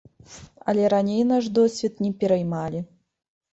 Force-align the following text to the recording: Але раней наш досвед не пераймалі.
Але 0.73 0.87
раней 0.93 1.19
наш 1.33 1.51
досвед 1.59 2.01
не 2.07 2.11
пераймалі. 2.25 2.79